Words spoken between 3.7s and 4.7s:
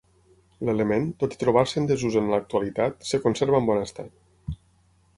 bon estat.